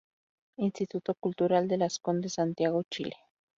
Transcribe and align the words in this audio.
Instituto 0.57 1.13
Cultural 1.13 1.67
de 1.67 1.77
Las 1.77 1.99
Condes, 1.99 2.33
Santiago, 2.33 2.81
Chile. 2.89 3.15